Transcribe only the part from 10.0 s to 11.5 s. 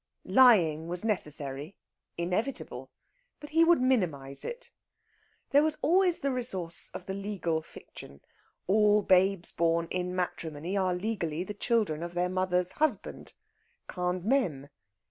matrimony are legally